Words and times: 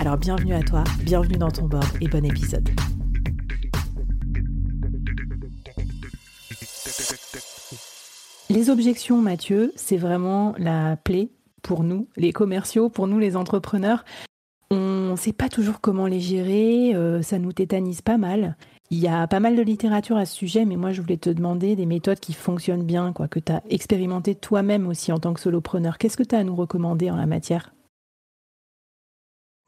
Alors 0.00 0.16
bienvenue 0.16 0.54
à 0.54 0.62
toi, 0.62 0.84
bienvenue 1.04 1.36
dans 1.36 1.50
ton 1.50 1.66
board 1.66 1.86
et 2.00 2.08
bon 2.08 2.24
épisode. 2.24 2.68
Les 8.50 8.70
objections, 8.70 9.20
Mathieu, 9.20 9.72
c'est 9.76 9.96
vraiment 9.96 10.54
la 10.58 10.96
plaie 10.96 11.30
pour 11.62 11.84
nous, 11.84 12.08
les 12.16 12.32
commerciaux, 12.32 12.88
pour 12.88 13.06
nous, 13.06 13.18
les 13.18 13.36
entrepreneurs. 13.36 14.04
On 14.70 15.12
ne 15.12 15.16
sait 15.16 15.32
pas 15.32 15.48
toujours 15.48 15.80
comment 15.80 16.06
les 16.06 16.20
gérer, 16.20 16.94
euh, 16.94 17.22
ça 17.22 17.38
nous 17.38 17.52
tétanise 17.52 18.00
pas 18.00 18.18
mal. 18.18 18.56
Il 18.90 18.98
y 18.98 19.08
a 19.08 19.26
pas 19.26 19.40
mal 19.40 19.56
de 19.56 19.62
littérature 19.62 20.16
à 20.16 20.26
ce 20.26 20.34
sujet, 20.34 20.64
mais 20.64 20.76
moi 20.76 20.92
je 20.92 21.00
voulais 21.00 21.16
te 21.16 21.30
demander 21.30 21.76
des 21.76 21.86
méthodes 21.86 22.20
qui 22.20 22.32
fonctionnent 22.32 22.84
bien, 22.84 23.12
quoi, 23.12 23.28
que 23.28 23.40
tu 23.40 23.52
as 23.52 23.62
expérimenté 23.70 24.34
toi-même 24.34 24.86
aussi 24.86 25.12
en 25.12 25.18
tant 25.18 25.32
que 25.32 25.40
solopreneur. 25.40 25.98
Qu'est-ce 25.98 26.16
que 26.16 26.22
tu 26.22 26.34
as 26.34 26.38
à 26.38 26.44
nous 26.44 26.56
recommander 26.56 27.10
en 27.10 27.16
la 27.16 27.26
matière? 27.26 27.72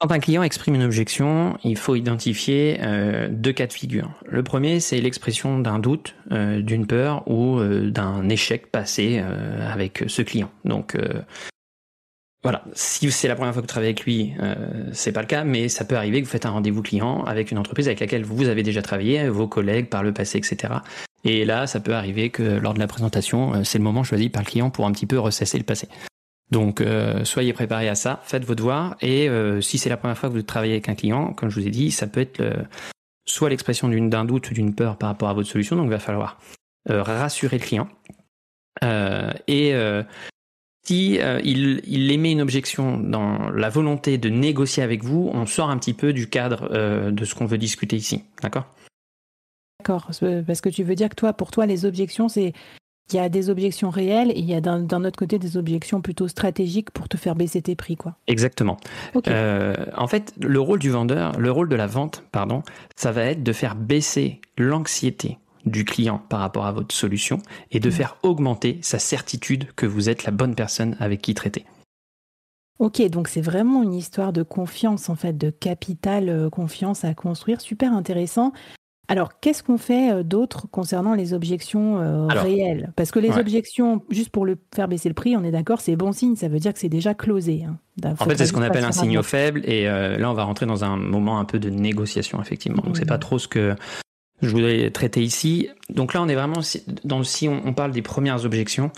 Quand 0.07 0.13
un 0.13 0.19
client 0.19 0.43
exprime 0.43 0.75
une 0.75 0.83
objection, 0.83 1.57
il 1.65 1.79
faut 1.79 1.97
identifier 1.97 2.79
euh, 2.83 3.29
deux 3.31 3.53
cas 3.53 3.67
de 3.67 3.73
figure. 3.73 4.11
Le 4.27 4.43
premier, 4.43 4.79
c'est 4.81 5.01
l'expression 5.01 5.59
d'un 5.59 5.79
doute, 5.79 6.15
euh, 6.31 6.61
d'une 6.61 6.87
peur 6.87 7.27
ou 7.27 7.59
d'un 7.61 8.29
échec 8.29 8.71
passé 8.71 9.23
avec 9.67 10.05
ce 10.07 10.23
client. 10.23 10.51
Donc, 10.65 10.97
voilà, 12.45 12.63
si 12.75 13.11
c'est 13.11 13.27
la 13.27 13.37
première 13.37 13.55
fois 13.55 13.63
que 13.63 13.67
vous 13.67 13.73
travaillez 13.73 13.93
avec 13.93 14.05
lui, 14.05 14.35
euh, 14.39 14.55
c'est 14.93 15.13
pas 15.13 15.23
le 15.23 15.27
cas, 15.27 15.45
mais 15.45 15.71
ça 15.71 15.87
peut 15.87 15.97
arriver 15.97 16.21
que 16.21 16.27
vous 16.27 16.31
faites 16.31 16.45
un 16.45 16.51
rendez-vous 16.51 16.83
client 16.83 17.25
avec 17.25 17.51
une 17.51 17.57
entreprise 17.57 17.89
avec 17.89 18.01
laquelle 18.01 18.23
vous 18.23 18.49
avez 18.49 18.63
déjà 18.63 18.83
travaillé, 18.83 19.27
vos 19.31 19.49
collègues 19.49 19.89
par 19.89 20.03
le 20.03 20.13
passé, 20.13 20.37
etc. 20.37 20.75
Et 21.25 21.47
là, 21.47 21.67
ça 21.67 21.81
peut 21.81 21.95
arriver 21.95 22.29
que 22.29 22.43
lors 22.43 22.75
de 22.75 22.81
la 22.81 22.87
présentation, 22.87 23.55
euh, 23.55 23.65
c'est 23.65 23.79
le 23.79 23.85
moment 23.85 24.05
choisi 24.05 24.29
par 24.29 24.43
le 24.43 24.47
client 24.47 24.69
pour 24.69 24.85
un 24.85 24.93
petit 24.93 25.07
peu 25.07 25.19
ressasser 25.19 25.57
le 25.57 25.65
passé. 25.65 25.89
Donc, 26.51 26.81
euh, 26.81 27.25
soyez 27.25 27.53
préparés 27.53 27.89
à 27.89 27.95
ça, 27.95 28.21
faites 28.25 28.45
vos 28.45 28.55
devoirs, 28.55 28.97
et 29.01 29.29
euh, 29.29 29.61
si 29.61 29.79
c'est 29.79 29.89
la 29.89 29.97
première 29.97 30.19
fois 30.19 30.29
que 30.29 30.35
vous 30.35 30.43
travaillez 30.43 30.75
avec 30.75 30.89
un 30.89 30.95
client, 30.95 31.33
comme 31.33 31.49
je 31.49 31.59
vous 31.61 31.67
ai 31.67 31.71
dit, 31.71 31.91
ça 31.91 32.07
peut 32.07 32.21
être 32.21 32.43
soit 33.25 33.49
l'expression 33.49 33.89
d'un 33.89 34.25
doute 34.25 34.51
ou 34.51 34.55
d'une 34.55 34.75
peur 34.75 34.99
par 34.99 35.09
rapport 35.09 35.29
à 35.29 35.35
votre 35.35 35.49
solution, 35.49 35.77
donc 35.77 35.87
il 35.87 35.91
va 35.91 35.99
falloir 35.99 36.39
rassurer 36.87 37.59
le 37.59 37.65
client. 37.65 37.89
et 39.49 39.75
si 40.85 41.19
euh, 41.19 41.41
il, 41.43 42.11
émet 42.13 42.33
une 42.33 42.43
objection 42.43 42.99
dans 42.99 43.51
la 43.51 43.71
volonté 43.71 44.19
de 44.19 44.29
négocier 44.29 44.83
avec 44.83 45.03
vous, 45.03 45.31
on 45.33 45.47
sort 45.47 45.71
un 45.71 45.79
petit 45.79 45.95
peu 45.95 46.13
du 46.13 46.29
cadre 46.29 46.69
euh, 46.73 47.11
de 47.11 47.25
ce 47.25 47.35
qu'on 47.35 47.47
veut 47.47 47.59
discuter 47.59 47.97
ici. 47.97 48.23
D'accord? 48.43 48.67
D'accord. 49.81 50.11
Parce 50.47 50.61
que 50.61 50.69
tu 50.69 50.83
veux 50.85 50.95
dire 50.95 51.09
que 51.09 51.15
toi, 51.15 51.33
pour 51.33 51.51
toi, 51.51 51.65
les 51.65 51.87
objections, 51.87 52.29
c'est 52.29 52.53
il 53.13 53.17
y 53.17 53.19
a 53.19 53.29
des 53.29 53.51
objections 53.51 53.91
réelles 53.91 54.31
et 54.31 54.39
il 54.39 54.47
y 54.47 54.55
a 54.55 54.61
d'un 54.61 55.05
autre 55.05 55.19
côté 55.19 55.39
des 55.39 55.57
objections 55.57 56.01
plutôt 56.01 56.27
stratégiques 56.27 56.91
pour 56.91 57.09
te 57.09 57.17
faire 57.17 57.35
baisser 57.35 57.61
tes 57.61 57.77
prix, 57.77 57.97
quoi. 57.97 58.17
Exactement. 58.27 58.79
Euh, 59.29 59.75
en 59.97 60.07
fait, 60.07 60.33
le 60.41 60.59
rôle 60.59 60.79
du 60.79 60.91
vendeur, 60.91 61.39
le 61.39 61.51
rôle 61.51 61.69
de 61.69 61.77
la 61.77 61.87
vente, 61.87 62.25
pardon, 62.33 62.63
ça 62.97 63.13
va 63.13 63.25
être 63.25 63.43
de 63.43 63.53
faire 63.53 63.75
baisser 63.75 64.41
l'anxiété 64.57 65.39
du 65.67 65.85
client 65.85 66.23
par 66.29 66.41
rapport 66.41 66.67
à 66.67 66.73
votre 66.73 66.95
solution 66.95 67.39
et 67.71 67.81
de 67.81 67.89
mmh. 67.89 67.93
faire 67.93 68.17
augmenter 68.23 68.79
sa 68.83 68.99
certitude 68.99 69.73
que 69.77 69.87
vous 69.87 70.09
êtes 70.09 70.25
la 70.25 70.31
bonne 70.31 70.55
personne 70.55 70.97
avec 70.99 71.23
qui 71.23 71.35
traiter. 71.35 71.65
Ok, 72.79 73.01
donc 73.09 73.29
c'est 73.29 73.41
vraiment 73.41 73.83
une 73.83 73.95
histoire 73.95 74.33
de 74.33 74.43
confiance, 74.43 75.09
en 75.09 75.15
fait, 75.15 75.39
de 75.39 75.51
capital 75.51 76.29
euh, 76.29 76.51
confiance 76.51 77.05
à 77.05 77.15
construire. 77.15 77.61
Super 77.61 77.93
intéressant. 77.93 78.53
Alors, 79.09 79.39
qu'est-ce 79.41 79.63
qu'on 79.63 79.79
fait 79.79 80.13
euh, 80.13 80.23
d'autre 80.23 80.67
concernant 80.71 81.15
les 81.15 81.35
objections 81.35 82.01
euh, 82.01 82.27
réelles? 82.27 82.93
Parce 82.97 83.11
que 83.11 83.19
les 83.19 83.37
objections, 83.37 84.03
juste 84.11 84.31
pour 84.31 84.47
le 84.47 84.57
faire 84.75 84.89
baisser 84.89 85.09
le 85.09 85.15
prix, 85.15 85.37
on 85.37 85.45
est 85.45 85.51
d'accord, 85.51 85.81
c'est 85.81 85.97
bon 85.97 86.13
signe, 86.13 86.37
ça 86.37 86.49
veut 86.49 86.59
dire 86.59 86.73
que 86.73 86.79
c'est 86.79 86.89
déjà 86.89 87.15
closé. 87.15 87.65
Hein. 87.65 87.77
En 88.19 88.25
fait, 88.25 88.37
c'est 88.37 88.47
ce 88.47 88.53
qu'on 88.53 88.63
appelle 88.63 88.85
un 88.85 88.93
signal 88.93 89.23
faible, 89.23 89.63
et 89.65 89.85
là, 89.85 90.31
on 90.31 90.35
va 90.35 90.45
rentrer 90.45 90.67
dans 90.67 90.85
un 90.85 90.97
moment 90.97 91.39
un 91.39 91.45
peu 91.45 91.59
de 91.59 91.71
négociation, 91.71 92.41
effectivement. 92.41 92.83
Donc, 92.83 92.97
c'est 92.97 93.05
pas 93.05 93.19
trop 93.19 93.39
ce 93.39 93.47
que 93.47 93.75
je 94.43 94.51
voudrais 94.51 94.91
traiter 94.91 95.23
ici. 95.23 95.69
Donc 95.91 96.15
là, 96.15 96.23
on 96.23 96.29
est 96.29 96.35
vraiment 96.35 96.61
dans 97.05 97.23
si 97.23 97.49
on, 97.49 97.73
parle 97.73 97.93
des 97.93 98.03
premières 98.03 98.45
objections. 98.45 98.91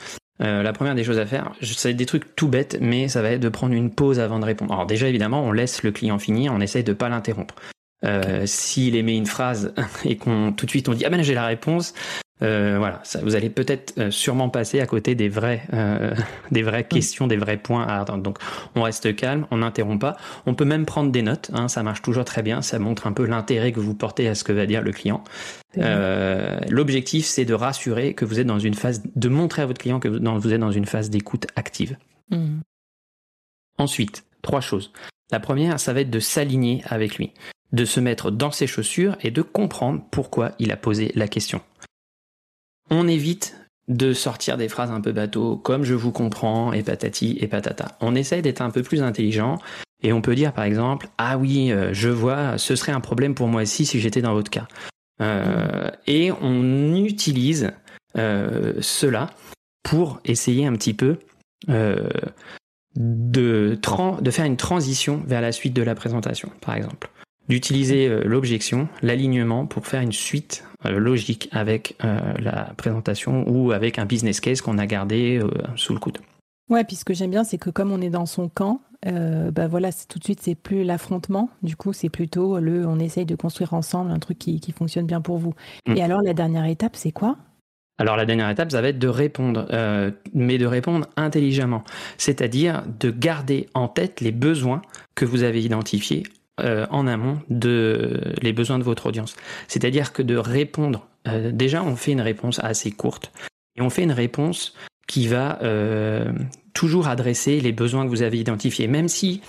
Euh, 0.43 0.63
la 0.63 0.73
première 0.75 0.95
des 0.95 1.05
choses 1.05 1.19
à 1.19 1.25
faire, 1.25 1.53
ça 1.63 1.89
va 1.89 1.91
être 1.93 1.97
des 1.97 2.07
trucs 2.07 2.37
tout 2.37 2.49
bêtes, 2.49 2.77
mais 2.81 3.09
ça 3.09 3.23
va 3.23 3.31
être 3.31 3.41
de 3.41 3.49
prendre 3.49 3.75
une 3.75 3.91
pause 3.91 4.21
avant 4.21 4.39
de 4.39 4.45
répondre. 4.45 4.73
Alors 4.73 4.87
déjà, 4.87 5.09
évidemment, 5.09 5.43
on 5.43 5.53
laisse 5.53 5.83
le 5.83 5.93
client 5.93 6.19
finir, 6.19 6.53
on 6.53 6.61
essaye 6.61 6.85
de 6.85 6.93
pas 6.93 7.09
l'interrompre. 7.09 7.55
Euh, 8.05 8.45
S'il 8.47 8.95
émet 8.95 9.17
une 9.17 9.27
phrase 9.27 9.73
et 10.05 10.17
qu'on 10.17 10.53
tout 10.53 10.67
de 10.67 10.71
suite 10.71 10.89
on 10.89 10.93
dit 10.93 11.05
ah 11.05 11.11
ben 11.11 11.23
j'ai 11.23 11.35
la 11.35 11.47
réponse, 11.47 11.95
euh, 12.43 12.77
voilà, 12.79 13.01
ça, 13.03 13.21
vous 13.23 13.35
allez 13.35 13.49
peut-être 13.49 13.95
euh, 13.99 14.11
sûrement 14.11 14.51
passer 14.51 14.81
à 14.81 14.87
côté 14.87 15.15
des 15.15 15.29
vrais, 15.29 15.63
euh, 15.73 16.15
des 16.51 16.63
vraies 16.63 16.83
mm. 16.83 16.89
questions, 16.89 17.27
des 17.27 17.37
vrais 17.37 17.57
points 17.57 17.85
à 17.87 18.01
attendre. 18.01 18.23
Donc, 18.23 18.39
on 18.75 18.83
reste 18.83 19.17
calme, 19.17 19.47
on 19.51 19.59
n'interrompt 19.59 20.01
pas. 20.01 20.17
On 20.45 20.55
peut 20.55 20.65
même 20.65 20.85
prendre 20.85 21.11
des 21.11 21.23
notes. 21.23 21.51
Hein, 21.55 21.69
ça 21.69 21.83
marche 21.83 22.03
toujours 22.03 22.25
très 22.25 22.43
bien. 22.43 22.61
Ça 22.61 22.79
montre 22.79 23.07
un 23.07 23.13
peu 23.13 23.25
l'intérêt 23.25 23.73
que 23.73 23.81
vous 23.81 23.95
portez 23.95 24.29
à 24.29 24.35
ce 24.35 24.45
que 24.45 24.53
va 24.53 24.67
dire 24.67 24.83
le 24.83 24.93
client. 24.93 25.25
L'objectif, 26.69 27.27
c'est 27.27 27.45
de 27.45 27.55
rassurer 27.55 28.15
que 28.15 28.25
vous 28.25 28.41
êtes 28.41 28.47
dans 28.47 28.59
une 28.59 28.75
phase, 28.75 29.03
de 29.15 29.29
montrer 29.29 29.63
à 29.63 29.67
votre 29.67 29.81
client 29.81 30.01
que 30.01 30.09
vous 30.09 30.53
êtes 30.53 30.61
dans 30.61 30.71
une 30.71 30.87
phase 30.87 31.11
d'écoute 31.11 31.47
active. 31.57 31.97
Mm. 32.31 32.61
Ensuite, 33.79 34.25
trois 34.43 34.61
choses. 34.61 34.93
La 35.31 35.41
première, 35.41 35.81
ça 35.81 35.93
va 35.93 36.01
être 36.01 36.11
de 36.11 36.21
s'aligner 36.21 36.83
avec 36.87 37.19
lui, 37.19 37.33
de 37.73 37.85
se 37.85 38.01
mettre 38.01 38.31
dans 38.31 38.51
ses 38.51 38.67
chaussures 38.67 39.17
et 39.23 39.31
de 39.31 39.43
comprendre 39.43 40.03
pourquoi 40.11 40.53
il 40.59 40.73
a 40.73 40.77
posé 40.77 41.13
la 41.15 41.29
question 41.29 41.61
on 42.91 43.09
évite 43.09 43.57
de 43.89 44.13
sortir 44.13 44.57
des 44.57 44.69
phrases 44.69 44.91
un 44.91 45.01
peu 45.01 45.13
bateau, 45.13 45.57
comme 45.57 45.85
je 45.85 45.95
vous 45.95 46.11
comprends, 46.11 46.73
et 46.73 46.83
patati 46.83 47.39
et 47.41 47.47
patata. 47.47 47.97
On 48.01 48.15
essaye 48.15 48.43
d'être 48.43 48.61
un 48.61 48.71
peu 48.71 48.83
plus 48.83 49.03
intelligent, 49.03 49.59
et 50.03 50.13
on 50.13 50.21
peut 50.21 50.35
dire 50.35 50.53
par 50.53 50.65
exemple, 50.65 51.09
ah 51.19 51.39
oui, 51.39 51.71
euh, 51.71 51.91
je 51.93 52.09
vois, 52.09 52.59
ce 52.59 52.75
serait 52.75 52.93
un 52.93 53.01
problème 53.01 53.35
pour 53.35 53.47
moi 53.49 53.63
aussi 53.63 53.87
si 53.87 54.01
j'étais 54.01 54.23
dans 54.23 54.35
votre 54.35 54.51
cas. 54.51 54.67
Euh, 55.23 55.91
et 56.07 56.33
on 56.33 56.95
utilise 56.97 57.71
euh, 58.19 58.75
cela 58.81 59.31
pour 59.83 60.21
essayer 60.25 60.67
un 60.67 60.73
petit 60.73 60.95
peu 60.95 61.19
de, 61.69 62.09
de 62.97 64.31
faire 64.31 64.45
une 64.45 64.57
transition 64.57 65.23
vers 65.27 65.41
la 65.41 65.53
suite 65.53 65.75
de 65.75 65.83
la 65.83 65.95
présentation, 65.95 66.51
par 66.61 66.75
exemple 66.75 67.09
d'utiliser 67.49 68.09
euh, 68.09 68.23
l'objection, 68.25 68.89
l'alignement 69.03 69.67
pour 69.67 69.87
faire 69.87 70.01
une 70.01 70.13
suite 70.13 70.65
euh, 70.85 70.99
logique 70.99 71.49
avec 71.53 71.97
euh, 72.05 72.19
la 72.39 72.73
présentation 72.77 73.45
ou 73.49 73.73
avec 73.73 73.99
un 73.99 74.07
business 74.07 74.41
case 74.41 74.61
qu'on 74.61 74.79
a 74.79 74.87
gardé 74.87 75.41
sous 75.77 75.93
le 75.93 76.01
coude. 76.01 76.19
Ouais, 76.69 76.85
puis 76.85 76.97
ce 76.97 77.05
que 77.05 77.15
j'aime 77.15 77.31
bien, 77.31 77.45
c'est 77.45 77.59
que 77.59 77.71
comme 77.71 77.93
on 77.93 78.01
est 78.01 78.11
dans 78.11 78.27
son 78.27 78.49
camp, 78.49 78.81
bah 79.05 79.69
voilà, 79.69 79.91
tout 79.93 80.19
de 80.19 80.25
suite, 80.25 80.41
c'est 80.43 80.57
plus 80.57 80.83
l'affrontement. 80.83 81.49
Du 81.63 81.77
coup, 81.77 81.93
c'est 81.93 82.09
plutôt 82.09 82.59
le, 82.59 82.85
on 82.87 82.99
essaye 82.99 83.25
de 83.25 83.37
construire 83.37 83.73
ensemble 83.73 84.11
un 84.11 84.19
truc 84.19 84.39
qui, 84.39 84.75
fonctionne 84.77 85.07
bien 85.07 85.21
pour 85.21 85.39
vous. 85.39 85.55
Mm. 85.87 85.97
Et 85.97 86.03
alors, 86.03 86.23
la 86.23 86.35
dernière 86.35 86.65
étape, 86.65 86.97
c'est 86.97 87.13
quoi? 87.13 87.37
Alors 87.99 88.17
la 88.17 88.27
dernière 88.27 88.51
étape, 88.51 88.73
ça 88.73 88.83
va 88.83 88.89
être 88.89 88.99
de 88.99 89.09
répondre, 89.09 89.69
mais 90.35 90.59
de 90.59 90.67
répondre 90.67 91.07
intelligemment, 91.17 91.83
c'est-à-dire 92.19 92.83
de 93.01 93.11
garder 93.11 93.69
en 93.73 93.89
tête 93.89 94.21
les 94.21 94.33
besoins 94.33 94.83
que 95.15 95.25
vous 95.25 95.45
avez 95.45 95.63
identifiés 95.63 96.25
euh, 96.59 96.87
en 96.89 97.07
amont 97.07 97.39
de 97.51 98.33
les 98.41 98.55
besoins 98.55 98.79
de 98.79 98.83
votre 98.83 99.05
audience. 99.05 99.37
C'est-à-dire 99.69 100.15
que 100.15 100.23
de 100.23 100.39
répondre, 100.39 101.07
euh, 101.29 101.51
déjà 101.53 101.83
on 101.83 101.97
fait 101.97 102.13
une 102.13 102.23
réponse 102.23 102.61
assez 102.65 102.91
courte 102.91 103.31
et 103.77 103.83
on 103.83 103.91
fait 103.91 104.05
une 104.05 104.13
réponse 104.13 104.75
qui 105.07 105.27
va 105.27 105.59
euh, 105.63 106.33
toujours 106.73 107.09
adresser 107.09 107.61
les 107.61 107.73
besoins 107.73 108.05
que 108.05 108.09
vous 108.09 108.23
avez 108.23 108.39
identifiés, 108.39 108.87
même 108.87 109.09
si 109.09 109.43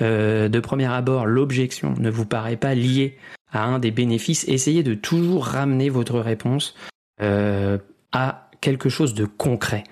de 0.00 0.60
premier 0.60 0.86
abord 0.86 1.24
l'objection 1.24 1.94
ne 1.98 2.10
vous 2.10 2.26
paraît 2.26 2.56
pas 2.56 2.74
liée 2.74 3.16
à 3.52 3.64
un 3.64 3.78
des 3.78 3.92
bénéfices, 3.92 4.48
essayez 4.48 4.82
de 4.82 4.94
toujours 4.94 5.46
ramener 5.46 5.88
votre 5.88 6.18
réponse 6.18 6.74
à 7.20 8.50
quelque 8.60 8.88
chose 8.88 9.14
de 9.14 9.24
concret, 9.24 9.84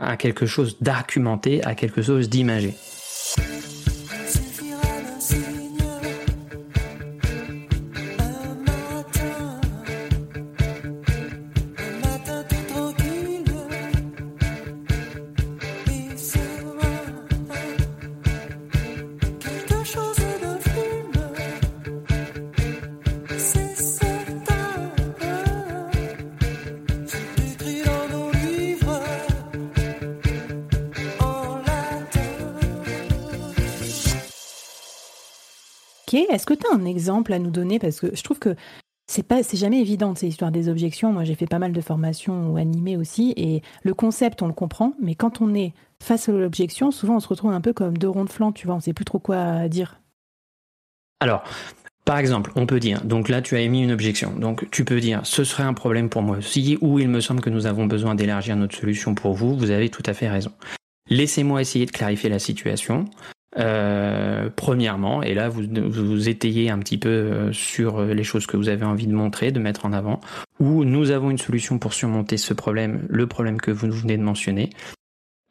à 0.00 0.16
quelque 0.16 0.46
chose 0.46 0.78
d'argumenté, 0.80 1.62
à 1.64 1.74
quelque 1.74 2.00
chose 2.00 2.30
d'imagé. 2.30 2.74
Est-ce 36.18 36.46
que 36.46 36.54
tu 36.54 36.66
as 36.70 36.74
un 36.74 36.84
exemple 36.84 37.32
à 37.32 37.38
nous 37.38 37.50
donner? 37.50 37.78
Parce 37.78 38.00
que 38.00 38.14
je 38.14 38.22
trouve 38.22 38.38
que 38.38 38.54
c'est 39.10 39.22
pas, 39.22 39.42
c'est 39.42 39.56
jamais 39.56 39.80
évident 39.80 40.14
ces 40.14 40.28
histoires 40.28 40.52
des 40.52 40.68
objections. 40.68 41.12
Moi, 41.12 41.24
j'ai 41.24 41.34
fait 41.34 41.46
pas 41.46 41.58
mal 41.58 41.72
de 41.72 41.80
formations 41.80 42.56
animées 42.56 42.96
aussi, 42.96 43.34
et 43.36 43.62
le 43.82 43.94
concept, 43.94 44.42
on 44.42 44.46
le 44.46 44.52
comprend, 44.52 44.94
mais 45.00 45.14
quand 45.14 45.40
on 45.40 45.54
est 45.54 45.72
face 46.02 46.28
à 46.28 46.32
l'objection, 46.32 46.90
souvent 46.90 47.16
on 47.16 47.20
se 47.20 47.28
retrouve 47.28 47.52
un 47.52 47.60
peu 47.60 47.72
comme 47.72 47.96
deux 47.96 48.08
ronds 48.08 48.24
de 48.24 48.30
flanc, 48.30 48.52
tu 48.52 48.66
vois, 48.66 48.76
on 48.76 48.80
sait 48.80 48.92
plus 48.92 49.04
trop 49.04 49.18
quoi 49.18 49.68
dire. 49.68 50.00
Alors, 51.20 51.44
par 52.04 52.18
exemple, 52.18 52.52
on 52.56 52.66
peut 52.66 52.80
dire, 52.80 53.04
donc 53.04 53.28
là 53.28 53.42
tu 53.42 53.54
as 53.54 53.60
émis 53.60 53.82
une 53.82 53.92
objection, 53.92 54.32
donc 54.32 54.68
tu 54.70 54.84
peux 54.84 54.98
dire, 54.98 55.20
ce 55.24 55.44
serait 55.44 55.62
un 55.62 55.74
problème 55.74 56.08
pour 56.08 56.22
moi 56.22 56.38
aussi, 56.38 56.76
ou 56.80 56.98
il 56.98 57.08
me 57.08 57.20
semble 57.20 57.40
que 57.40 57.50
nous 57.50 57.66
avons 57.66 57.86
besoin 57.86 58.16
d'élargir 58.16 58.56
notre 58.56 58.76
solution 58.76 59.14
pour 59.14 59.34
vous, 59.34 59.56
vous 59.56 59.70
avez 59.70 59.88
tout 59.90 60.02
à 60.06 60.14
fait 60.14 60.28
raison. 60.28 60.50
Laissez-moi 61.08 61.60
essayer 61.60 61.86
de 61.86 61.92
clarifier 61.92 62.30
la 62.30 62.38
situation. 62.38 63.04
Euh, 63.58 64.48
premièrement, 64.54 65.22
et 65.22 65.34
là 65.34 65.50
vous, 65.50 65.62
vous 65.90 66.28
étayez 66.28 66.70
un 66.70 66.78
petit 66.78 66.96
peu 66.96 67.10
euh, 67.10 67.52
sur 67.52 67.98
euh, 67.98 68.14
les 68.14 68.24
choses 68.24 68.46
que 68.46 68.56
vous 68.56 68.70
avez 68.70 68.84
envie 68.84 69.06
de 69.06 69.12
montrer, 69.12 69.52
de 69.52 69.60
mettre 69.60 69.84
en 69.84 69.92
avant, 69.92 70.20
ou 70.58 70.84
nous 70.84 71.10
avons 71.10 71.30
une 71.30 71.38
solution 71.38 71.78
pour 71.78 71.92
surmonter 71.92 72.38
ce 72.38 72.54
problème, 72.54 73.06
le 73.10 73.26
problème 73.26 73.60
que 73.60 73.70
vous 73.70 73.90
venez 73.90 74.16
de 74.16 74.22
mentionner. 74.22 74.70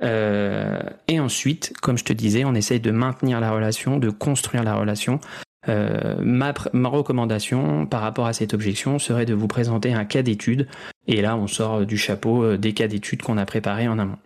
et 0.04 1.20
ensuite, 1.20 1.74
comme 1.82 1.98
je 1.98 2.04
te 2.04 2.14
disais, 2.14 2.44
on 2.44 2.56
essaye 2.56 2.80
de 2.80 2.90
maintenir 2.90 3.40
la 3.40 3.52
relation, 3.52 4.00
de 4.00 4.10
construire 4.10 4.64
la 4.64 4.74
relation. 4.74 5.20
ma, 5.68 6.54
ma 6.74 6.90
recommandation 6.90 7.86
par 7.86 8.02
rapport 8.02 8.26
à 8.26 8.34
cette 8.34 8.56
objection 8.56 8.98
serait 8.98 9.28
de 9.28 9.36
vous 9.36 9.48
présenter 9.48 9.94
un 9.94 10.06
cas 10.06 10.24
d'étude, 10.24 10.68
et 11.08 11.22
là 11.22 11.38
on 11.38 11.46
sort 11.46 11.86
du 11.86 11.98
chapeau 11.98 12.58
des 12.58 12.74
cas 12.74 12.88
d'études 12.88 13.22
qu'on 13.22 13.38
a 13.38 13.46
préparés 13.46 13.88
en 13.88 14.00
amont. 14.00 14.18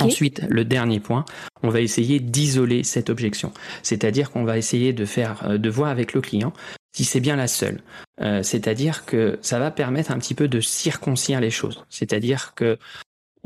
Ensuite, 0.00 0.42
le 0.48 0.64
dernier 0.64 1.00
point, 1.00 1.24
on 1.62 1.68
va 1.68 1.80
essayer 1.80 2.20
d'isoler 2.20 2.84
cette 2.84 3.10
objection. 3.10 3.52
C'est-à-dire 3.82 4.30
qu'on 4.30 4.44
va 4.44 4.58
essayer 4.58 4.92
de 4.92 5.04
faire, 5.04 5.42
euh, 5.48 5.58
de 5.58 5.70
voir 5.70 5.90
avec 5.90 6.12
le 6.12 6.20
client 6.20 6.52
si 6.96 7.04
c'est 7.04 7.20
bien 7.20 7.36
la 7.36 7.46
seule. 7.46 7.82
Euh, 8.22 8.42
c'est-à-dire 8.42 9.04
que 9.04 9.38
ça 9.42 9.58
va 9.58 9.70
permettre 9.70 10.10
un 10.10 10.18
petit 10.18 10.34
peu 10.34 10.48
de 10.48 10.60
circoncire 10.60 11.40
les 11.40 11.50
choses. 11.50 11.84
C'est-à-dire 11.90 12.54
que 12.54 12.78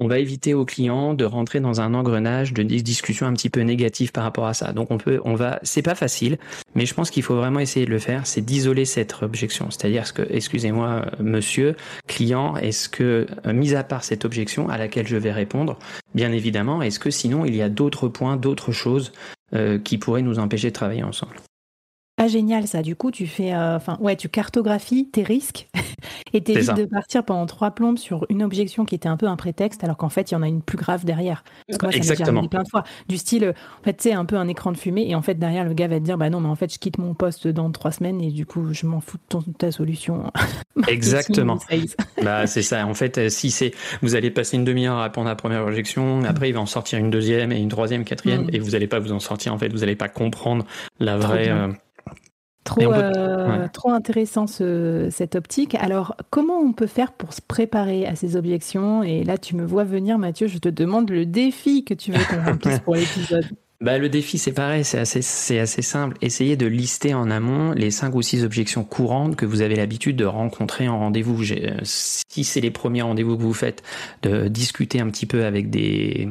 on 0.01 0.09
va 0.09 0.19
éviter 0.19 0.55
aux 0.55 0.65
clients 0.65 1.13
de 1.13 1.27
rentrer 1.27 1.61
dans 1.61 1.83
un 1.83 1.93
engrenage 1.93 2.55
de 2.55 2.63
discussion 2.63 3.27
un 3.27 3.35
petit 3.35 3.51
peu 3.51 3.61
négative 3.61 4.13
par 4.13 4.25
rapport 4.25 4.47
à 4.47 4.55
ça. 4.55 4.73
Donc 4.73 4.91
on 4.91 4.97
peut, 4.97 5.21
on 5.27 5.35
va, 5.35 5.61
c'est 5.63 5.83
pas 5.83 5.95
facile, 5.95 6.39
mais 6.75 6.87
je 6.87 6.95
pense 6.95 7.11
qu'il 7.11 7.23
faut 7.23 7.37
vraiment 7.37 7.61
essayer 7.61 7.85
de 7.85 7.91
le 7.91 7.99
faire, 7.99 8.27
c'est 8.27 8.41
d'isoler 8.41 8.87
cette 8.87 9.23
objection. 9.23 9.71
C'est-à-dire 9.71 10.07
ce 10.07 10.15
que, 10.15 10.23
excusez-moi, 10.31 11.05
monsieur, 11.21 11.77
client, 12.07 12.57
est-ce 12.57 12.89
que, 12.89 13.27
euh, 13.47 13.53
mis 13.53 13.75
à 13.75 13.85
part 13.85 14.03
cette 14.03 14.25
objection 14.25 14.71
à 14.71 14.79
laquelle 14.79 15.07
je 15.07 15.19
vais 15.19 15.33
répondre, 15.33 15.79
bien 16.15 16.33
évidemment, 16.33 16.81
est-ce 16.81 16.99
que 16.99 17.11
sinon 17.11 17.45
il 17.45 17.55
y 17.55 17.61
a 17.61 17.69
d'autres 17.69 18.09
points, 18.09 18.37
d'autres 18.37 18.73
choses 18.73 19.13
euh, 19.55 19.79
qui 19.79 19.99
pourraient 19.99 20.23
nous 20.23 20.39
empêcher 20.39 20.69
de 20.69 20.75
travailler 20.75 21.03
ensemble? 21.03 21.37
Ah 22.23 22.29
génial 22.29 22.67
ça. 22.67 22.83
Du 22.83 22.97
coup, 22.97 23.11
tu 23.11 23.27
fais, 23.27 23.55
euh, 23.55 23.77
enfin 23.77 23.97
ouais, 23.99 24.15
tu 24.15 24.29
cartographies 24.29 25.09
tes 25.09 25.23
risques 25.23 25.71
et 26.35 26.43
t'évites 26.43 26.75
de 26.75 26.85
partir 26.85 27.25
pendant 27.25 27.47
trois 27.47 27.71
plombes 27.71 27.97
sur 27.97 28.27
une 28.29 28.43
objection 28.43 28.85
qui 28.85 28.95
était 28.95 29.09
un 29.09 29.17
peu 29.17 29.27
un 29.27 29.37
prétexte, 29.37 29.83
alors 29.85 29.97
qu'en 29.97 30.11
fait 30.11 30.31
il 30.31 30.35
y 30.35 30.37
en 30.37 30.43
a 30.43 30.47
une 30.47 30.61
plus 30.61 30.77
grave 30.77 31.07
derrière. 31.07 31.45
Parce 31.67 31.79
que 31.79 31.87
moi, 31.87 31.93
ça 31.93 31.97
Exactement. 31.97 32.47
plein 32.47 32.63
de 32.63 32.69
fois. 32.69 32.85
Du 33.09 33.17
style, 33.17 33.55
en 33.81 33.85
fait, 33.85 34.03
c'est 34.03 34.13
un 34.13 34.27
peu 34.27 34.37
un 34.37 34.49
écran 34.49 34.71
de 34.71 34.77
fumée 34.77 35.09
et 35.09 35.15
en 35.15 35.23
fait 35.23 35.37
derrière 35.37 35.65
le 35.65 35.73
gars 35.73 35.89
va 35.89 35.99
te 35.99 36.05
dire, 36.05 36.19
bah 36.19 36.29
non, 36.29 36.41
mais 36.41 36.51
en 36.51 36.57
fait 36.57 36.71
je 36.71 36.79
quitte 36.79 36.99
mon 36.99 37.15
poste 37.15 37.49
dans 37.49 37.71
trois 37.71 37.91
semaines 37.91 38.21
et 38.21 38.31
du 38.31 38.45
coup 38.45 38.71
je 38.71 38.85
m'en 38.85 39.01
fous 39.01 39.17
de, 39.31 39.53
ta 39.57 39.73
solution. 39.73 40.31
Exactement. 40.89 41.59
bah 42.23 42.47
c'est 42.47 42.61
ça. 42.61 42.87
En 42.87 42.93
fait, 42.93 43.17
euh, 43.17 43.29
si 43.31 43.51
c'est, 43.51 43.73
vous 44.03 44.15
allez 44.15 44.31
passer 44.31 44.59
une 44.59 44.65
demi-heure 44.65 44.97
à 44.97 45.05
répondre 45.05 45.29
à 45.29 45.31
la 45.31 45.37
première 45.37 45.63
objection, 45.63 46.23
après 46.25 46.51
il 46.51 46.53
va 46.53 46.61
en 46.61 46.67
sortir 46.67 46.99
une 46.99 47.11
deuxième 47.11 47.51
et 47.51 47.57
une 47.57 47.71
troisième, 47.71 48.05
quatrième, 48.05 48.43
mm. 48.43 48.51
et 48.53 48.59
vous 48.59 48.73
n'allez 48.73 48.89
pas 48.89 48.99
vous 48.99 49.13
en 49.13 49.21
sortir. 49.21 49.55
En 49.55 49.59
fait, 49.59 49.73
vous 49.73 49.79
n'allez 49.79 49.97
pas 49.97 50.11
comprendre 50.11 50.67
la 50.99 51.17
vraie. 51.17 51.51
Trop, 52.65 52.93
euh, 52.93 53.69
trop 53.73 53.91
intéressant 53.91 54.47
cette 54.47 55.35
optique. 55.35 55.75
Alors, 55.77 56.15
comment 56.29 56.59
on 56.59 56.73
peut 56.73 56.87
faire 56.87 57.13
pour 57.13 57.33
se 57.33 57.41
préparer 57.41 58.07
à 58.07 58.15
ces 58.15 58.37
objections? 58.37 59.03
Et 59.03 59.25
là, 59.25 59.39
tu 59.39 59.57
me 59.57 59.65
vois 59.65 59.85
venir, 59.85 60.19
Mathieu, 60.19 60.47
je 60.47 60.59
te 60.59 60.69
demande 60.69 61.11
le 61.11 61.25
défi 61.25 61.85
que 61.85 61.95
tu 61.95 62.13
veux 62.13 62.23
qu'on 62.25 62.45
remplisse 62.45 62.79
pour 62.85 62.95
l'épisode. 62.95 63.47
Bah, 63.81 63.97
le 63.97 64.11
défi, 64.11 64.37
c'est 64.37 64.53
pareil, 64.53 64.85
c'est 64.85 64.99
assez, 64.99 65.23
c'est 65.23 65.59
assez 65.59 65.81
simple. 65.81 66.19
Essayez 66.21 66.59
de 66.59 66.67
lister 66.67 67.15
en 67.15 67.31
amont 67.31 67.73
les 67.73 67.91
cinq 67.91 68.15
ou 68.15 68.21
six 68.21 68.45
objections 68.45 68.85
courantes 68.85 69.37
que 69.37 69.47
vous 69.47 69.63
avez 69.63 69.75
l'habitude 69.75 70.17
de 70.17 70.27
rencontrer 70.27 70.87
en 70.87 70.99
rendez-vous. 70.99 71.43
Euh, 71.53 71.79
si 71.83 72.45
c'est 72.45 72.61
les 72.61 72.71
premiers 72.71 73.01
rendez-vous 73.01 73.39
que 73.39 73.43
vous 73.43 73.55
faites, 73.55 73.83
de 74.21 74.49
discuter 74.49 75.01
un 75.01 75.09
petit 75.09 75.25
peu 75.25 75.47
avec 75.47 75.71
des, 75.71 76.29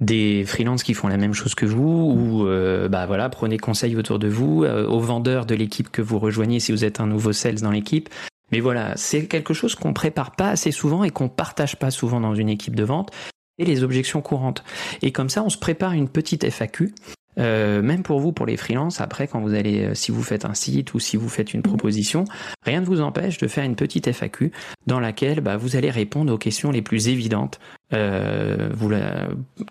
des 0.00 0.44
freelances 0.44 0.82
qui 0.82 0.94
font 0.94 1.08
la 1.08 1.16
même 1.16 1.34
chose 1.34 1.54
que 1.54 1.66
vous 1.66 2.12
ou 2.16 2.46
euh, 2.46 2.88
bah 2.88 3.06
voilà 3.06 3.28
prenez 3.28 3.58
conseil 3.58 3.96
autour 3.96 4.18
de 4.18 4.28
vous 4.28 4.64
euh, 4.64 4.86
aux 4.86 5.00
vendeurs 5.00 5.46
de 5.46 5.54
l'équipe 5.54 5.90
que 5.90 6.02
vous 6.02 6.18
rejoignez 6.18 6.58
si 6.58 6.72
vous 6.72 6.84
êtes 6.84 7.00
un 7.00 7.06
nouveau 7.06 7.32
sales 7.32 7.60
dans 7.60 7.70
l'équipe. 7.70 8.08
Mais 8.50 8.60
voilà 8.60 8.92
c'est 8.96 9.26
quelque 9.26 9.54
chose 9.54 9.74
qu'on 9.74 9.92
prépare 9.92 10.32
pas 10.32 10.50
assez 10.50 10.72
souvent 10.72 11.04
et 11.04 11.10
qu'on 11.10 11.28
partage 11.28 11.76
pas 11.76 11.90
souvent 11.90 12.20
dans 12.20 12.34
une 12.34 12.48
équipe 12.48 12.74
de 12.74 12.84
vente 12.84 13.12
et 13.58 13.64
les 13.64 13.84
objections 13.84 14.20
courantes. 14.20 14.64
Et 15.00 15.12
comme 15.12 15.28
ça 15.28 15.44
on 15.44 15.48
se 15.48 15.58
prépare 15.58 15.92
une 15.92 16.08
petite 16.08 16.44
FAQ 16.44 16.92
euh, 17.38 17.82
même 17.82 18.02
pour 18.02 18.20
vous, 18.20 18.32
pour 18.32 18.46
les 18.46 18.56
freelances, 18.56 19.00
après, 19.00 19.26
quand 19.26 19.40
vous 19.40 19.54
allez, 19.54 19.84
euh, 19.84 19.94
si 19.94 20.12
vous 20.12 20.22
faites 20.22 20.44
un 20.44 20.54
site 20.54 20.94
ou 20.94 21.00
si 21.00 21.16
vous 21.16 21.28
faites 21.28 21.54
une 21.54 21.60
mhm. 21.60 21.64
proposition, 21.64 22.24
rien 22.62 22.80
ne 22.80 22.86
vous 22.86 23.00
empêche 23.00 23.38
de 23.38 23.48
faire 23.48 23.64
une 23.64 23.76
petite 23.76 24.10
FAQ 24.12 24.52
dans 24.86 25.00
laquelle 25.00 25.40
bah, 25.40 25.56
vous 25.56 25.76
allez 25.76 25.90
répondre 25.90 26.32
aux 26.32 26.38
questions 26.38 26.70
les 26.70 26.82
plus 26.82 27.08
évidentes. 27.08 27.58
Euh, 27.92 28.70
vous 28.74 28.90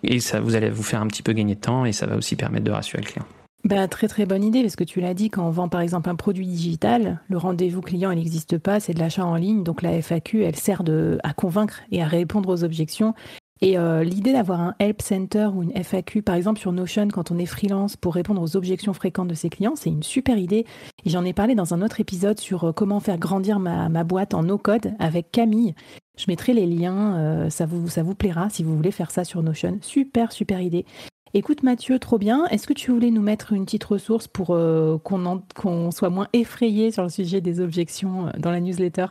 et 0.02 0.20
ça, 0.20 0.40
vous 0.40 0.54
allez 0.54 0.70
vous 0.70 0.82
faire 0.82 1.00
un 1.00 1.06
petit 1.06 1.22
peu 1.22 1.32
gagner 1.32 1.54
de 1.54 1.60
temps 1.60 1.84
et 1.84 1.92
ça 1.92 2.06
va 2.06 2.16
aussi 2.16 2.36
permettre 2.36 2.64
de 2.64 2.70
rassurer 2.70 3.02
le 3.02 3.08
client. 3.08 3.26
Bah, 3.64 3.88
très 3.88 4.08
très 4.08 4.26
bonne 4.26 4.44
idée 4.44 4.60
parce 4.60 4.76
que 4.76 4.84
tu 4.84 5.00
l'as 5.00 5.14
dit 5.14 5.30
quand 5.30 5.46
on 5.46 5.50
vend 5.50 5.70
par 5.70 5.80
exemple 5.80 6.10
un 6.10 6.16
produit 6.16 6.46
digital, 6.46 7.20
le 7.30 7.38
rendez-vous 7.38 7.80
client 7.80 8.10
il 8.10 8.18
n'existe 8.18 8.58
pas, 8.58 8.78
c'est 8.78 8.92
de 8.92 8.98
l'achat 8.98 9.24
en 9.24 9.36
ligne 9.36 9.62
donc 9.62 9.80
la 9.80 10.02
FAQ 10.02 10.42
elle 10.42 10.56
sert 10.56 10.84
de, 10.84 11.18
à 11.22 11.32
convaincre 11.32 11.80
et 11.90 12.02
à 12.02 12.06
répondre 12.06 12.50
aux 12.50 12.62
objections 12.62 13.14
et 13.60 13.78
euh, 13.78 14.02
l'idée 14.02 14.32
d'avoir 14.32 14.60
un 14.60 14.74
help 14.78 15.00
center 15.00 15.48
ou 15.54 15.62
une 15.62 15.72
FAQ, 15.72 16.22
par 16.22 16.34
exemple 16.34 16.58
sur 16.58 16.72
Notion, 16.72 17.08
quand 17.08 17.30
on 17.30 17.38
est 17.38 17.46
freelance, 17.46 17.96
pour 17.96 18.14
répondre 18.14 18.42
aux 18.42 18.56
objections 18.56 18.92
fréquentes 18.92 19.28
de 19.28 19.34
ses 19.34 19.48
clients, 19.48 19.76
c'est 19.76 19.90
une 19.90 20.02
super 20.02 20.36
idée. 20.36 20.66
Et 21.04 21.10
j'en 21.10 21.24
ai 21.24 21.32
parlé 21.32 21.54
dans 21.54 21.72
un 21.72 21.80
autre 21.80 22.00
épisode 22.00 22.38
sur 22.40 22.64
euh, 22.64 22.72
comment 22.72 23.00
faire 23.00 23.18
grandir 23.18 23.60
ma, 23.60 23.88
boîte 24.04 24.34
en 24.34 24.42
no-code 24.42 24.92
avec 24.98 25.30
Camille. 25.30 25.74
Je 26.18 26.26
mettrai 26.28 26.52
les 26.52 26.66
liens, 26.66 27.16
euh, 27.16 27.50
ça, 27.50 27.64
vous, 27.64 27.88
ça 27.88 28.02
vous 28.02 28.14
plaira 28.14 28.50
si 28.50 28.64
vous 28.64 28.76
voulez 28.76 28.90
faire 28.90 29.10
ça 29.10 29.24
sur 29.24 29.42
Notion. 29.42 29.78
Super, 29.80 30.32
super 30.32 30.60
idée. 30.60 30.84
Écoute 31.32 31.62
Mathieu, 31.62 31.98
trop 31.98 32.18
bien. 32.18 32.46
Est-ce 32.46 32.66
que 32.66 32.72
tu 32.72 32.92
voulais 32.92 33.10
nous 33.10 33.22
mettre 33.22 33.52
une 33.52 33.64
petite 33.64 33.84
ressource 33.84 34.28
pour 34.28 34.56
qu'on 35.02 35.90
soit 35.90 36.10
moins 36.10 36.28
effrayé 36.32 36.92
sur 36.92 37.02
le 37.02 37.08
sujet 37.08 37.40
des 37.40 37.60
objections 37.60 38.30
dans 38.38 38.52
la 38.52 38.60
newsletter? 38.60 39.06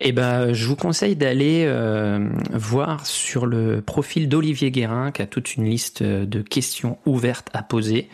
Eh 0.00 0.12
ben, 0.12 0.54
je 0.54 0.66
vous 0.66 0.76
conseille 0.76 1.14
d'aller 1.14 1.64
euh, 1.66 2.26
voir 2.52 3.06
sur 3.06 3.44
le 3.44 3.82
profil 3.82 4.28
d'Olivier 4.28 4.70
Guérin, 4.70 5.12
qui 5.12 5.20
a 5.20 5.26
toute 5.26 5.56
une 5.56 5.64
liste 5.64 6.02
de 6.02 6.40
questions 6.40 6.98
ouvertes 7.04 7.50
à 7.52 7.62
poser. 7.62 8.08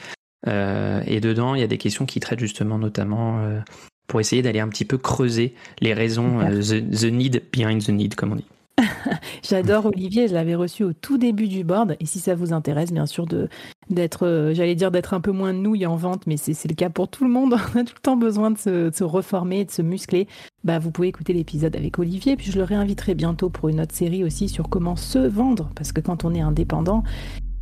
Euh, 0.48 1.00
et 1.06 1.20
dedans, 1.20 1.54
il 1.54 1.60
y 1.60 1.64
a 1.64 1.68
des 1.68 1.78
questions 1.78 2.04
qui 2.04 2.18
traitent 2.18 2.40
justement 2.40 2.78
notamment 2.78 3.38
euh, 3.38 3.60
pour 4.08 4.20
essayer 4.20 4.42
d'aller 4.42 4.60
un 4.60 4.68
petit 4.68 4.84
peu 4.84 4.98
creuser 4.98 5.54
les 5.80 5.94
raisons, 5.94 6.40
the, 6.40 6.82
the, 6.90 7.04
need 7.04 7.42
behind 7.52 7.84
the 7.84 7.90
need, 7.90 8.16
comme 8.16 8.32
on 8.32 8.36
dit. 8.36 8.46
J'adore 9.42 9.86
Olivier, 9.86 10.28
je 10.28 10.34
l'avais 10.34 10.54
reçu 10.54 10.84
au 10.84 10.92
tout 10.92 11.18
début 11.18 11.48
du 11.48 11.64
board. 11.64 11.96
Et 12.00 12.06
si 12.06 12.20
ça 12.20 12.34
vous 12.34 12.52
intéresse, 12.52 12.92
bien 12.92 13.06
sûr, 13.06 13.26
de 13.26 13.48
d'être, 13.88 14.26
euh, 14.26 14.52
j'allais 14.52 14.74
dire 14.74 14.90
d'être 14.90 15.14
un 15.14 15.20
peu 15.20 15.30
moins 15.30 15.52
nouille 15.52 15.86
en 15.86 15.96
vente, 15.96 16.26
mais 16.26 16.36
c'est 16.36 16.68
le 16.68 16.74
cas 16.74 16.90
pour 16.90 17.08
tout 17.08 17.24
le 17.24 17.30
monde. 17.30 17.54
On 17.74 17.78
a 17.78 17.84
tout 17.84 17.94
le 17.94 18.02
temps 18.02 18.16
besoin 18.16 18.50
de 18.50 18.58
se, 18.58 19.04
reformer, 19.04 19.64
de 19.64 19.70
se 19.70 19.82
muscler. 19.82 20.26
Bah, 20.64 20.78
vous 20.78 20.90
pouvez 20.90 21.08
écouter 21.08 21.32
l'épisode 21.32 21.76
avec 21.76 21.98
Olivier. 21.98 22.36
Puis 22.36 22.50
je 22.50 22.58
le 22.58 22.64
réinviterai 22.64 23.14
bientôt 23.14 23.48
pour 23.48 23.68
une 23.68 23.80
autre 23.80 23.94
série 23.94 24.24
aussi 24.24 24.48
sur 24.48 24.68
comment 24.68 24.96
se 24.96 25.18
vendre. 25.18 25.70
Parce 25.74 25.92
que 25.92 26.00
quand 26.00 26.24
on 26.24 26.34
est 26.34 26.40
indépendant, 26.40 27.02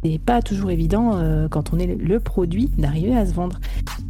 c'est 0.04 0.18
pas 0.18 0.42
toujours 0.42 0.70
évident 0.70 1.12
euh, 1.14 1.48
quand 1.48 1.72
on 1.72 1.78
est 1.78 1.86
le 1.86 2.20
produit 2.20 2.70
d'arriver 2.76 3.16
à 3.16 3.24
se 3.24 3.32
vendre. 3.32 3.58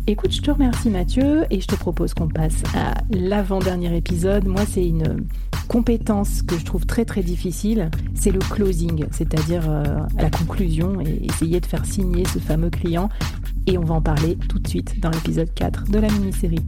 Écoute, 0.06 0.32
je 0.32 0.42
te 0.42 0.50
remercie 0.50 0.90
Mathieu 0.90 1.44
et 1.50 1.60
je 1.60 1.66
te 1.66 1.76
propose 1.76 2.14
qu'on 2.14 2.28
passe 2.28 2.62
à 2.74 2.94
l'avant-dernier 3.10 3.96
épisode. 3.96 4.46
Moi, 4.46 4.62
c'est 4.68 4.84
une 4.84 5.24
compétence 5.68 6.42
que 6.42 6.58
je 6.58 6.64
trouve 6.64 6.84
très 6.84 7.04
très 7.04 7.22
difficile, 7.22 7.90
c'est 8.14 8.32
le 8.32 8.40
closing, 8.40 9.06
c'est-à-dire 9.12 9.62
euh, 9.68 9.98
la 10.18 10.30
conclusion 10.30 11.00
et 11.00 11.24
essayer 11.24 11.60
de 11.60 11.66
faire 11.66 11.86
signer 11.86 12.24
ce 12.26 12.38
fameux 12.38 12.70
client. 12.70 13.08
Et 13.66 13.78
on 13.78 13.84
va 13.84 13.94
en 13.94 14.02
parler 14.02 14.36
tout 14.48 14.58
de 14.58 14.68
suite 14.68 15.00
dans 15.00 15.10
l'épisode 15.10 15.52
4 15.54 15.84
de 15.90 15.98
la 15.98 16.08
mini-série. 16.08 16.60